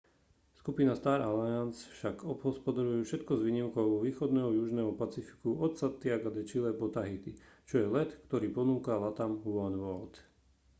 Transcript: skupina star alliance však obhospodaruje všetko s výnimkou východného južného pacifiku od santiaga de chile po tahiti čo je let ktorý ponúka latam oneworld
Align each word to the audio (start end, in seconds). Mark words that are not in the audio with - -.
skupina 0.57 0.95
star 0.99 1.21
alliance 1.25 1.81
však 1.95 2.17
obhospodaruje 2.33 2.99
všetko 3.03 3.33
s 3.37 3.43
výnimkou 3.47 3.87
východného 4.07 4.49
južného 4.59 4.91
pacifiku 5.01 5.49
od 5.65 5.71
santiaga 5.81 6.29
de 6.33 6.41
chile 6.49 6.71
po 6.79 6.87
tahiti 6.97 7.31
čo 7.69 7.75
je 7.85 7.85
let 7.95 8.09
ktorý 8.25 8.47
ponúka 8.57 8.93
latam 9.03 9.31
oneworld 9.67 10.15